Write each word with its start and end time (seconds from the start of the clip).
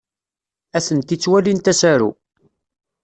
Atenti 0.77 1.15
ttwalint 1.17 1.71
asaru. 1.71 2.09